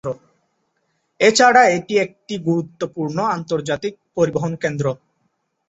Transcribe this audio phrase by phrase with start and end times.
[1.19, 4.85] এছাড়া এটি একটি গুরুত্বপূর্ণ আন্তর্জাতিক পরিবহন কেন্দ্র।